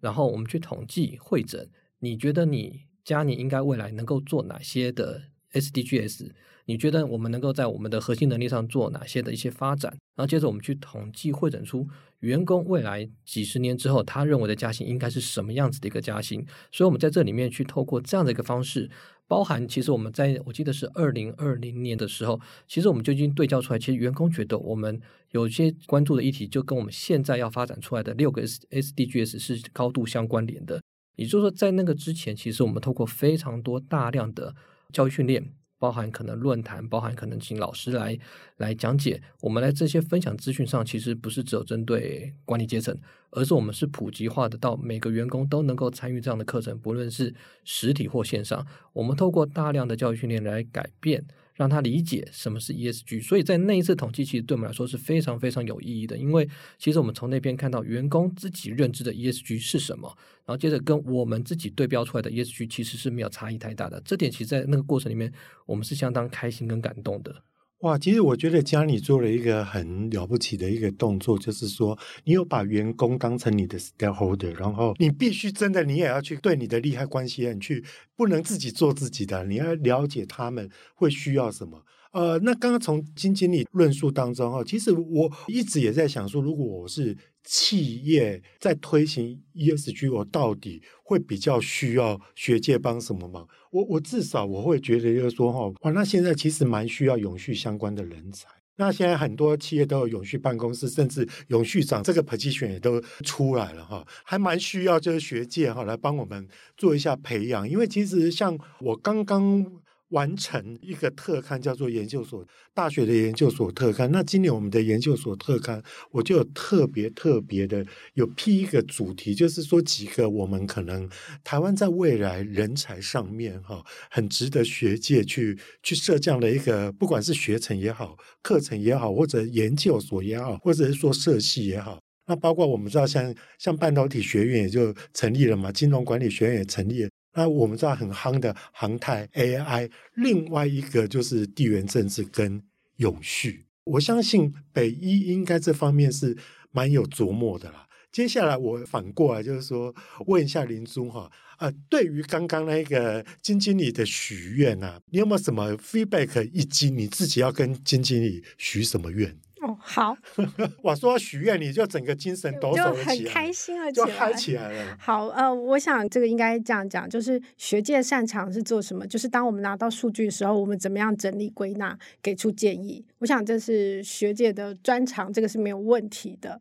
[0.00, 1.70] 然后我们去统计会诊。
[2.00, 2.82] 你觉得你？
[3.04, 6.30] 嘉妮应该未来能够做哪些的 SDGs？
[6.66, 9.90] 你觉得我们能够在我们的核心能力上做哪些的一些发展？
[10.16, 11.86] 然后接着我们去统计汇整出
[12.20, 16.42] 员工未来几十年之后他认为的加薪应该是什么样子的一个加薪。
[16.72, 18.88] 所以我们在这里面去透过这样的一个方式，
[19.28, 24.98] 包含其实我们在我记得是二零二零年的时候，其实我们就已经对焦出来，其实员工觉得我们
[25.32, 30.80] 有些关注的议题就跟我们现在要发展出来的六个 S SDGs 是高度相关联的。
[31.16, 34.54] 也就是说，在那个之前，其实我们透过非常多大量的
[34.92, 38.18] 教育训练，包含可能论坛，包含可能请老师来
[38.56, 39.22] 来讲解。
[39.40, 42.96] 我们来这些分享资讯上，其实不是只有针对管理阶层，
[43.30, 48.66] 而是我们是普及化的，到每个员工都能够参与这样的课程，不论是实体或线上。
[48.92, 51.24] 我们透过大量的教育训练来改变。
[51.54, 56.16] 让他理解什么是 ESG，所以在那一次统计，其实对我们来说是非常非常有意义的。
[56.18, 60.08] 因为其实我们从那边看到员工自己认知的 ESG 是什么，
[60.44, 64.02] 然后接着跟我们自己对标出来的 ESG 其实是没有差异太大的。
[64.04, 65.32] 这点其实，在那个过程里面，
[65.66, 67.42] 我们是相当开心跟感动的。
[67.84, 77.84] 哇，其实我觉得家里做了一个很了不起的一个动作，就是说你有把员工当成你的 stakeholder，然后你必须真的你也要去对你的利害关系人去，
[78.16, 81.84] 不能自己做自己的，你要了解他们会需要什么。
[82.14, 93.44] 呃，那刚刚从金经理论述当中哈，其实我一直也在想说，如果我是企业在推行 ESG，我到底会比较需要学界帮什么忙？
[93.72, 98.48] 我我至少我会觉得就是说哈，哇，那现在其实蛮需要永续相关的人才。
[98.76, 106.46] 那现在很多企业都有永续办公室，甚至永续长这个 position 也都出来了哈，还蛮需要就是学界哈来帮我们
[106.76, 109.66] 做一下培养，因为其实像我刚刚。
[110.10, 114.10] 完成一个特刊，叫做研究所大学的研究所特刊。
[114.12, 121.08] 那今年我们的研究所特刊，我就特别特别的有批一个主题，就是说几个我们可能
[121.42, 132.00] 台湾在未来人才上面哈，很值得学界去去设这样的一个，不管是学程也好，课程也好，或者研究所也好，或者是说设系也好。
[132.26, 137.10] 那包括我们知道，像像半导体学院也就成立了嘛，金融管理学院也成立了。
[137.34, 142.62] 那我们知道很夯的航太 AI，另外一个就是地缘政治跟
[142.96, 143.66] 永续。
[143.84, 146.36] 我相信北一应该这方面是
[146.70, 147.86] 蛮有琢磨的啦。
[148.10, 149.92] 接下来我反过来就是说，
[150.26, 156.48] 问一下林宗哈，呃，对于刚刚那个金经理的许愿啊，你有没有什么 feedback？
[156.52, 159.36] 以及你自己要跟金经理许什么愿？
[159.64, 160.14] 哦，好，
[160.82, 164.96] 我说许愿，你就整个精神抖擞就很开心了，就嗨起来了。
[164.98, 169.06] 好，呃，我想这个应该这样讲，就是学界擅长是做什么？
[169.06, 173.04] 就是当我们拿到数据的时候，我们怎么样整理归纳，给出建议。
[173.20, 176.60] 我想这是学界的专长，这个是没有问题的。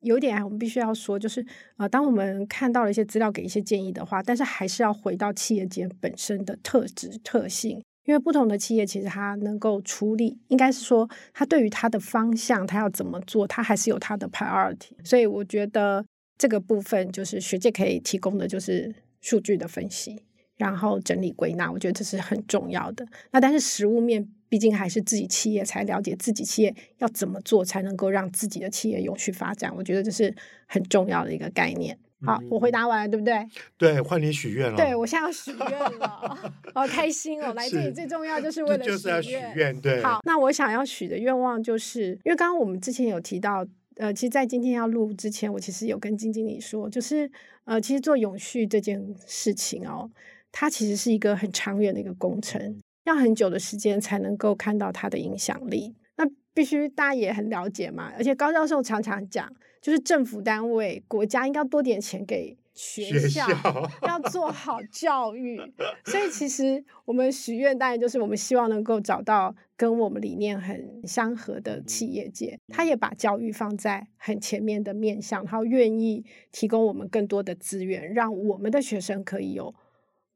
[0.00, 1.44] 有一点我们必须要说，就是
[1.76, 7.80] 呃，当我们看到了一些资料，给一些建议的话，但是还是要回到企业界本身的特质特性。
[8.04, 14.92] 因为不同的企业，其实它能够处理，应该是说，它对于它的方向，它要怎么做，它还是有它的 priority。
[15.04, 16.04] 所以我觉得
[16.38, 20.22] 这个部分就是学界可以提供的，就是数据的分析，
[20.56, 23.06] 然后整理归纳，我觉得这是很重要的。
[23.30, 29.72] 那但是实务面，毕竟还是自己企业才了解自己企业要怎么做，才能够让自己的企业永续发展。
[29.76, 30.34] 我觉得这是
[30.66, 31.96] 很重要的一个概念。
[32.22, 33.46] 好，我回答完了，对不对？
[33.78, 34.76] 对，换你许愿了。
[34.76, 37.54] 对，我现在要许愿了， 好开心哦！
[37.54, 38.96] 来这里最重要就是为了许愿。
[38.96, 40.02] 就是要许愿，对。
[40.02, 47.30] 好，那我想要许的愿望就是，因为刚刚我们之前有提到，呃，其实，在今天要录之前，我其实有跟金经理说，就是，
[47.64, 50.10] 呃，其实做永续这件事情哦，
[50.52, 55.94] 它其实是一个很长远的一个工程，要很久的时间才能够看到它的影响力。
[56.16, 59.50] 那必须大家也很了解嘛，而且高教授常常讲。
[59.80, 65.58] 就是政府单位、国家应该多点钱给学校，学校要做好教育。
[66.04, 79.74] 所以其实我们许愿，当然就是我们希望能够找到跟我们理念很相合的企业界，他也把教育放在很前面的面向，他愿意提供我们更多的资源，让我们的学生可以有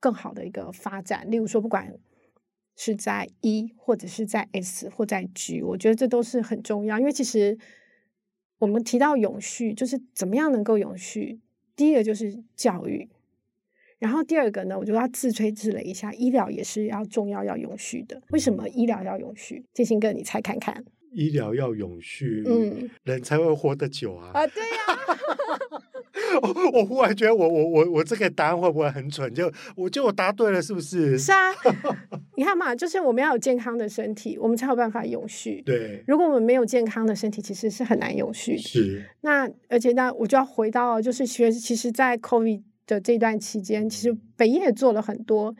[0.01, 1.31] 更好的一个发展。
[1.31, 1.95] 例如说，不管
[2.77, 7.59] 是在 E 或者是在 S 或在 G，我觉得这都是很重要，因为其实。
[8.59, 11.40] 我们提到永续，就是怎么样能够永续？
[11.77, 13.09] 第一个就是教育，
[13.99, 18.23] 然后第二个呢，我就要自吹自擂一下，医疗也是要重要要永续的。
[18.31, 19.64] 为什么医疗要永续？
[19.73, 20.85] 建兴哥，你猜看看。
[21.12, 24.31] 医疗要永续，嗯，人才会活得久啊！
[24.35, 25.83] 啊，对呀、啊。
[26.43, 29.33] 我 我忽然觉得我，我我我我这个答案会不会很蠢？
[29.35, 31.19] 就我就我答对了，是不是？
[31.19, 31.53] 是啊，
[32.37, 35.63] 你看嘛，就是我们要有健康的身体，我们才有办法永续。
[35.63, 38.57] 对，如果我们没有健康的身体，其实是很难永续。
[38.59, 39.05] 是。
[39.23, 45.55] 那而且那我就要回到，就是学，其实，在 COVID 的这段期间，其实北医也做了很多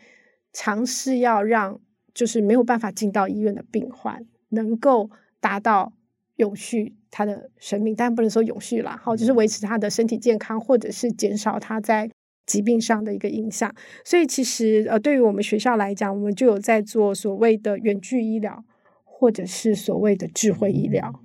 [0.53, 1.81] 尝试，要让
[2.13, 5.11] 就是没有办法进到医院的病患能够。
[5.45, 5.93] 达到
[6.37, 12.11] 永续他的生命，但不能说永续啦，好，就是维持他的身体健康，或者是减少他在
[12.45, 13.73] 疾病上的一个影响。
[14.05, 18.65] 所以其实呃，对于我们学校来讲，我们就有在做所谓的远距医疗，
[19.05, 21.21] 或者是所谓的智慧医疗。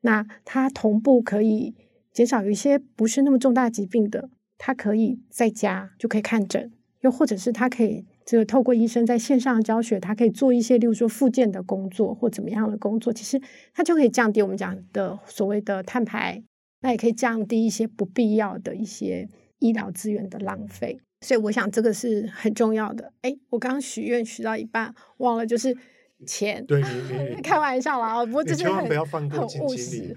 [0.00, 1.76] 那它同步可以
[2.12, 8.04] 减少有一些不是那么重大疾病的，他可以在家就可以看诊，又或者是他可以。
[8.24, 13.40] 这个透过医生在线上教学，他可以做一些，例如说复健的工作或怎么样的工作，其实
[13.74, 16.40] 他就可以降低我们讲的所谓的碳排，
[16.82, 19.28] 那也可以降低一些不必要的一些
[19.58, 21.00] 医疗资源的浪费。
[21.22, 23.12] 所以我想这个是很重要的。
[23.22, 25.76] 哎，我刚刚许愿许到一半忘了，就是
[26.24, 26.64] 钱。
[27.42, 30.14] 开玩笑啦，不过这是很不要放很务实，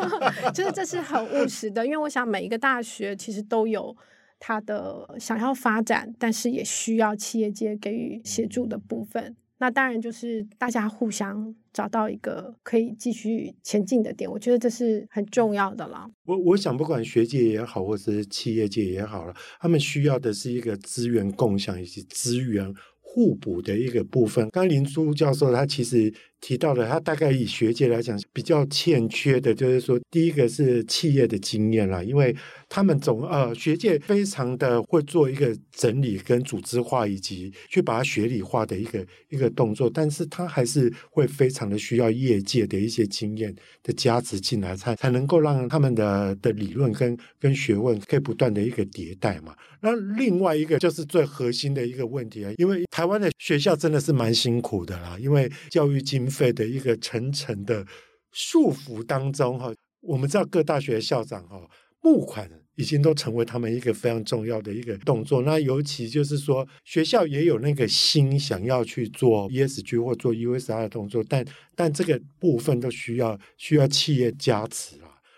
[0.54, 3.96] 就是这是很务实的，因为我想每一个大学其实都有。
[4.38, 9.36] 他的想要发展，但是也需要企业界给予协助的部分。
[9.58, 16.06] 那当然就是大家互相找到一个可以继续前进的点，我觉得这是很重要的了。
[16.26, 22.70] 我我想，不管学界也好，或是企业界也好了，他们需要的是一个资源共享以及资源
[23.00, 24.46] 互补的一个部分。
[24.50, 32.34] 刚林珠教授他其实提到的，他大概以学界来讲比较欠缺的，就是说，第一个是企业的经验啦，因为
[32.68, 49.54] 他们总呃学界非常的会做一个整理跟组织化，以及去把它学理化的一个一个动作，但是他还是会非常的需要业界的一些经验的加持进来，才才能够让他们的的理论跟跟学问可以不断的一个迭代嘛。
[49.80, 56.36] 那另外一个就是最核心的一个问题啊，因为台湾的学校真的是蛮辛苦的啦，因为教育经费。
[56.36, 57.86] 费的一个层层的
[58.30, 59.72] 束缚当中，哈，
[60.02, 61.58] 我们知道各大学校长哈
[62.02, 65.40] 募款已经都成为他们一个非常重要的一个动作。
[65.40, 71.42] 那尤其就是说，学校也有那个心想要去做 ESG 或做 USR 的动作，但
[71.74, 74.96] 但这个部分都需要需要企业加持。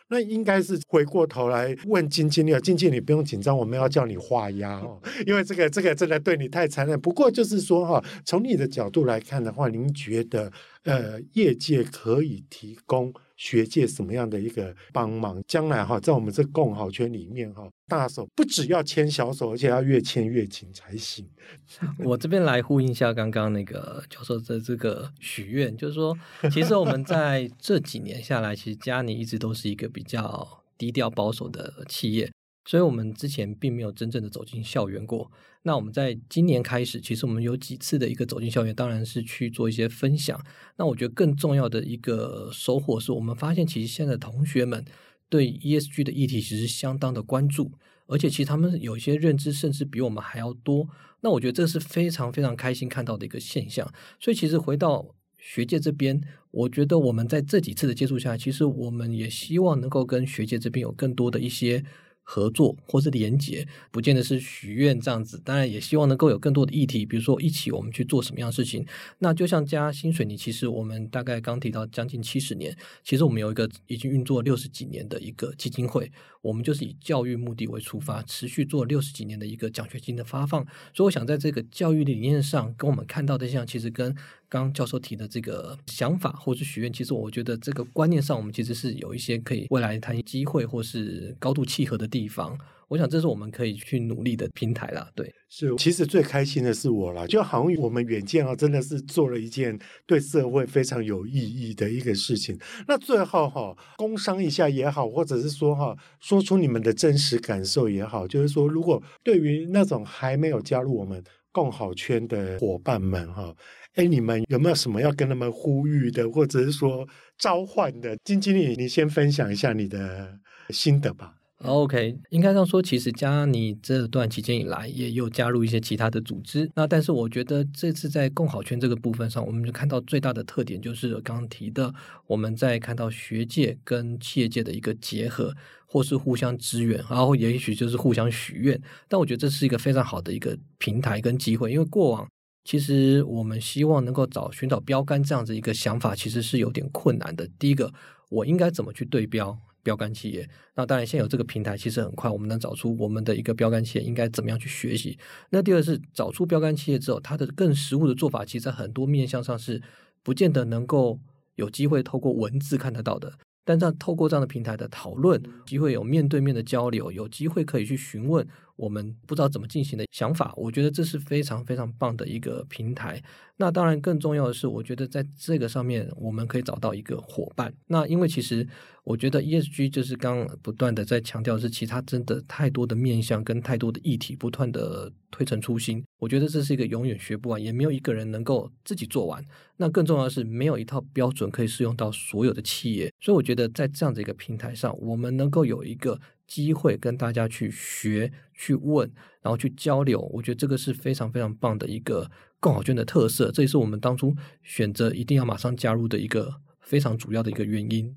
[0.08, 7.00] 那应该是回过头来问金金了，金经理不用紧张，我们要叫你画押哦，因为这个这个真的对你太残忍。
[7.00, 10.52] 不过就是说哈，从你的角度来看的话，您觉得？
[10.84, 15.42] 呃，业界可以提供学界什么样的一个帮忙？
[15.48, 21.26] 将来哈，在我们这共好圈里面哈，大手不只要牵小手，而且要越牵越紧才行。
[22.04, 26.14] 我这边来呼应一下刚刚那个教授的这个许愿，就是说，
[26.52, 32.30] 其实我们在这几年下来，其实佳尼一直都是一个比较低调保守的企业。
[32.68, 35.32] 所以，我们之前并没有真正的走进校园过。
[35.62, 40.38] 那我们在今年开始，其实我们有几次的一个走进校园，当然是去做一些分享。
[40.76, 44.84] 那我觉得更重要的一个收获是，我们发现其实现在同学们
[45.30, 47.72] 对 ESG 的议题其实相当的关注，
[48.06, 50.86] 而且其实他们有一些认知，甚至比我们还要多。
[51.22, 53.90] 那我觉得这是非常非常开心看到的一个现象。
[54.20, 61.82] 所以，其实回到学界这边，我觉得我们在这几次的接触下，其实我们也希望能够跟学界这边有更多的一些。
[62.30, 65.40] 合作或是连结，不见得是许愿这样子。
[65.42, 68.84] 当然，也希望能够有更多的议题，比如说一起我们去做什么样的事情。
[69.20, 76.12] 那就像加薪水泥，其实我们大概刚提到将近七十年，其实我们有一个已经运作六十几年的一个基金会，
[76.48, 80.64] 我们就是以教育目的为出发，持续做六十几年的一个奖学金的发放。
[80.94, 84.14] 所以，我想在这个教育理念上，跟我们看到的像，其实跟
[84.48, 92.58] 刚刚教授提的这个想法或是许愿，其实我觉得这个观念上，我们其实是有一些可以未来谈机会或是高度契合的地方。
[92.88, 95.08] 我想这是我们可以去努力的平台啦。
[95.14, 102.58] 对，是，其实最开心的是我啦，就好像我们远见啊，真的是做了一件对社会非常有意义的一个事情。
[102.86, 111.22] 那最后哈，工商一下也好，或者是说哈，说出你们的真实感受也好，就是说，如果对于那种还没有加入我们
[111.52, 113.54] 共好圈的伙伴们哈。
[113.94, 117.04] 哎，你们有没有什么要跟他们呼吁的，或者是说
[117.36, 118.16] 召唤的？
[118.22, 120.38] 金经理，你先分享一下你的
[120.70, 121.34] 心得吧。
[121.64, 126.70] OK，应该这样说，其实加尼这段期间以来，也有加入一些其他的组织。
[126.76, 131.92] 那但是我觉得这次在共好圈这个部分上，我们就看到最大的特点就是刚刚提的，
[132.28, 135.52] 我们在看到学界跟企业界的一个结合，
[135.84, 138.80] 或是互相支援，然后也许就是互相许愿。
[139.08, 142.26] 但我觉得这是一个非常好的一个平台跟机会，因为过往。
[142.64, 147.48] 其实我们希望能够找寻找标杆这样子一个想法，其实是有点困难的。
[147.58, 147.90] 第一个，
[148.28, 149.58] 我应该怎么去对标
[149.88, 150.46] 标杆企业？
[150.74, 155.18] 那当然，现在有这个平台，其实很快我们能找出我们的一个标杆企业应该怎么样去学习。
[155.48, 159.82] 那第二是找出标杆企业之后，它的更实物的做法，其实在很多面向上是
[160.22, 161.18] 不见得能够
[161.54, 163.32] 有机会透过文字看得到的。
[163.64, 168.46] 但这样透过这样的平台的讨论，机会有面对面的交流，有机会可以去询问。
[168.78, 173.20] 我们不知道怎么进行的想法，我觉得这是非常非常棒的一个平台。
[173.56, 177.74] 那当然，更重要的是，我觉得在这个上面，我们可以找到一个伙伴。
[177.88, 178.64] 那因为其实
[179.02, 186.04] 我觉得 ESG 就是刚不断的在强调，是其他真的太多的面向跟太多的议题，不断的推陈出新。
[186.20, 189.44] 我觉得这是一个永远学不完，也没有一个人能够自己做完。
[189.76, 193.12] 那更重要的是，没有一套标准可以适用到所有的企业。
[193.20, 196.20] 所以我觉得在这样的一个平台上，我们能够有一个。
[196.48, 199.08] 机会跟大家去学、去问，
[199.42, 202.28] 然后去交流，我觉得这个是非常非常棒的一个
[202.58, 208.16] 共好圈的特色，这也是我们当初选择一定要马上加入的一个非常主要的一个原因。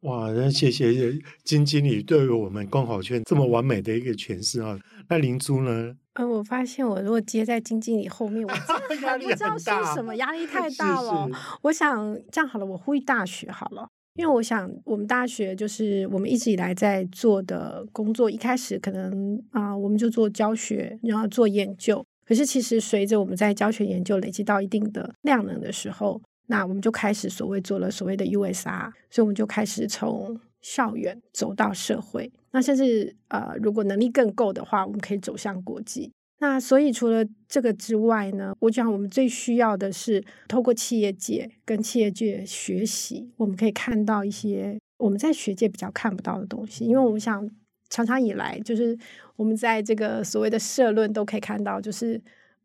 [0.00, 0.92] 哇，那谢谢
[1.42, 4.78] 金经理对于我们共好圈这么完美的一个诠释啊！
[5.08, 5.96] 那灵珠呢？
[6.14, 11.26] 嗯，我发现我如果接在金经理后面，我真的 还不知道说什么，压力 太大了。
[11.26, 13.88] 是是我想这样好了，我呼吁大学好了。
[14.16, 22.04] 因为我想，我们大学就是我们一直以来在做的工作，一开始可能啊、我们就做教学，然后做研究。
[22.24, 32.32] 可是其实随着我们在教学研究累积到一定的量能的时候，那我们就开始所谓做了所谓的 USR，所以我们就开始从校园走到社会。
[32.52, 36.10] 那甚至呃，如果能力更够的话，我们可以走向国际。
[36.38, 46.84] 那所以除了这个之外呢，我想我们最需要的是透过企业界跟企业界学习，我们可以看到一些我们在学界比较看不到的东西。
[46.84, 47.48] 因为我们想
[47.88, 48.98] 常常以来，就是
[49.36, 52.20] 我们在这个所谓的社论都可以看到，就是。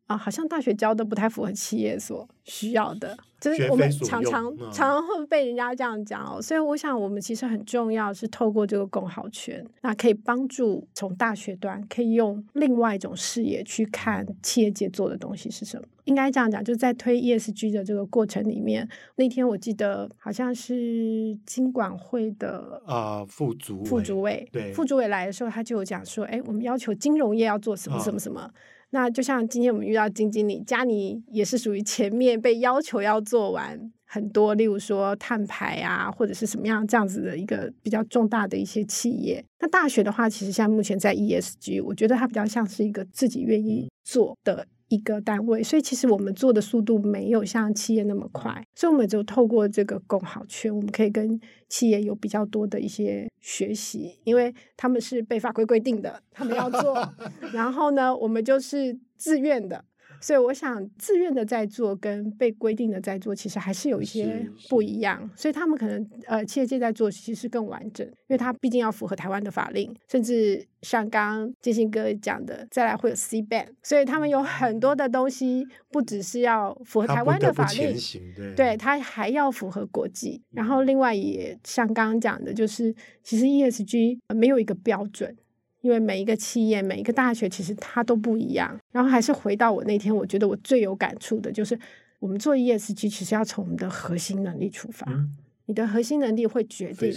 [0.08, 6.41] 啊，好像大学教的不太符合企业所需要的，就是我们常常常常会被人家这样讲哦。
[6.41, 15.88] 所以我想，我们其实很重要是透过这个共好圈，那可以帮助从大学端可以用另外一种视野去看企业界做的东西是什么。
[16.04, 18.86] 应该这样讲，就是在推 ESG 的这个过程里面，
[19.16, 28.41] 那天我记得好像是金管会的啊、呃、副主副主委对副主委来的时候，他就有讲说，哎，我们要求金融业要做什么什么什么。
[28.41, 28.52] 哦
[28.91, 39.43] 那就像今天我们遇到金经理，家里也是属于前面被要求要做完很多，例如说碳排啊，或者是什么样这样子的一个比较重大的一些企业。
[39.59, 44.67] 那大学的话，其实像目前在 ESG，我觉得它比较像是一个自己愿意做的。
[44.91, 51.39] 一个单位，所以其实我们做的速度没有像企业那么快，所以我们就透过这个共好圈，我们可以跟
[51.69, 56.95] 企业有比较多的一些学习，因为他们是被法规规定的，他们要做，
[57.53, 59.85] 然后呢，我们就是自愿的。
[60.22, 65.30] 所以我想，自愿的在做跟被规定的在做，其实还是有一些不一样。
[65.36, 77.95] 所以他们可能呃，企业界在做其实更完整，因为它毕竟要符合台湾的法令，甚至像刚刚建新哥讲的，再来会有 C ban，所以他们有很多的东西，不只是要符合台湾的法令，
[78.36, 80.41] 对，对，它还要符合国际。
[80.51, 82.93] 然后另外也像刚刚讲的，就是
[83.24, 85.36] 其实 ESG 没有一个标准。
[85.82, 88.79] 因为每一个企业、每一个大学，其实它都不一样。
[88.91, 91.77] 然后还是回到我那天，我觉得我最有感触的就是，
[92.19, 95.11] 我们做 ESG 其实要从我们的核心能力出发。
[95.11, 97.11] 嗯、你的核心能力会决定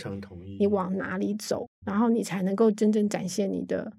[0.59, 3.93] 你往哪里走，然后你才能够真正展现你的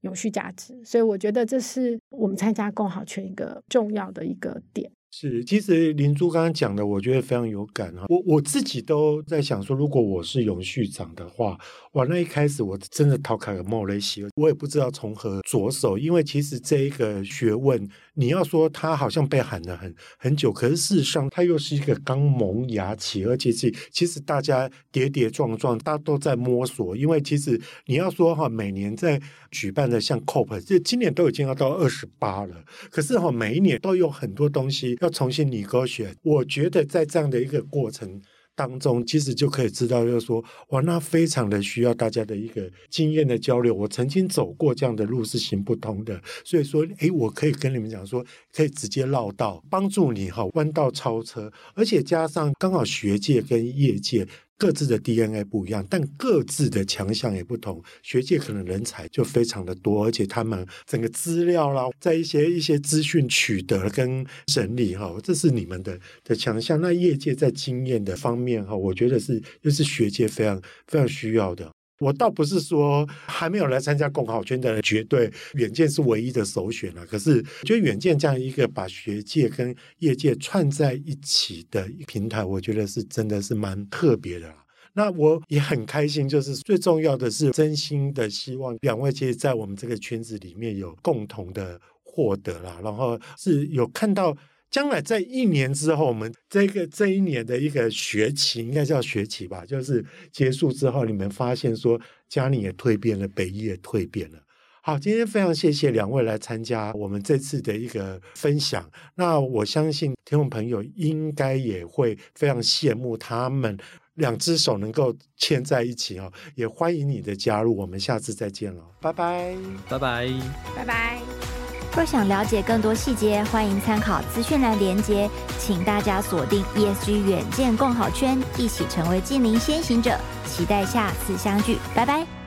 [0.00, 0.74] 永续价值。
[0.84, 4.90] 所以我觉得这是我们参加共好圈一个重要的一个点。
[5.12, 8.06] 是，其实林珠刚刚讲的，我觉得非常有感哈。
[8.08, 11.58] 我我自己都在想说，如果我是永续长的话，
[11.92, 17.88] 哇，那一开始我真的逃开了莫雷西，我也不知道从何着手，因为其实这一个学问，
[18.20, 26.94] 你要说它好像被喊了很很久，可是事实上它又是一个刚萌芽期，而且是其实大家跌跌撞撞，大家都在摸索。
[26.94, 29.18] 因为其实你要说哈，每年在
[29.50, 34.98] 举办的像 COP，这今年都已经要到二十八了，可是哈，每一年都有很多东西。
[35.00, 38.20] 要重新拟构选，我觉得在这样的一个过程
[38.60, 43.74] 当中，其实就可以知道，就是说，哇，那非常的需要大家的一个经验的交流。
[43.74, 54.28] 我曾经走过这样的路是行不通的，所以说，诶，我可以跟你们讲说，可以直接绕道，帮助你哈弯道超车，而且加上刚好学界跟业界。
[54.60, 57.82] 各自的 DNA 不一样，但各自的强项也不同。
[58.02, 66.78] 学界可能人才就非常的多，而且他们整个资料啦，在一些一些资讯取得跟整理哈，这是你们的的强项。
[66.78, 71.72] 那业界在经验的方面哈，我觉得是又是学界非常非常需要的。
[72.00, 84.64] 我倒不是说还没有来参加共好圈的人绝对远见是唯一的首选了，可是我觉得远见这样一个把学界跟业界串在一起的平台，我觉得是真的是蛮特别的啦。
[84.94, 94.36] 那我也很开心，就是最重要的是真心的希望两位其实在我们这个圈子里面有共同的获得啦，然后是有看到。
[94.70, 104.38] 将来在一年之后，我们这个这一年的一个学期，应该叫学期吧，就是结束之后，你们发现说嘉宁也蜕变了，北医也蜕变了。
[104.82, 108.88] 好，今天非常谢谢两位来参加我们这次的一个分享。
[109.14, 113.76] 那我相信听众朋友应该也会非常羡慕他们
[114.14, 116.32] 两只手能够牵在一起哦。
[116.54, 119.54] 也欢迎你的加入，我们下次再见了，拜拜，
[119.86, 120.30] 拜拜，
[120.74, 121.59] 拜拜。
[121.94, 125.28] 若想了解更多细节，欢迎参考资讯栏连接。
[125.58, 130.16] 请大家锁定 ESG 远见共好圈，一起成为近邻先行者。
[130.46, 132.39] 期待下次相聚，拜拜。